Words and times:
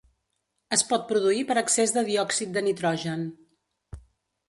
Es 0.77 0.83
pot 0.91 1.03
produir 1.11 1.45
per 1.51 1.59
excés 1.63 1.95
de 1.99 2.05
diòxid 2.09 2.59
de 2.59 2.67
nitrogen. 2.71 3.31